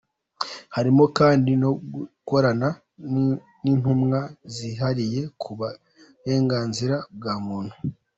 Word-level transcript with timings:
Harimo 0.75 1.03
kandi 1.17 1.51
no 1.61 1.71
gukorana 1.93 2.69
n’ 3.11 3.13
intumwa 3.71 4.19
zihariye 4.55 5.21
ku 5.41 5.49
burenganzira 5.57 6.95
bwa 7.17 7.35
muntu. 7.45 7.75